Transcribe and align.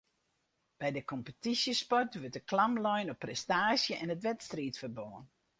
By 0.81 0.89
de 0.95 1.03
kompetysjesport 1.11 2.11
wurdt 2.19 2.35
de 2.37 2.41
klam 2.51 2.73
lein 2.85 3.11
op 3.13 3.19
prestaasje 3.23 3.95
en 4.03 4.11
it 4.15 4.23
wedstriidferbân 4.29 5.17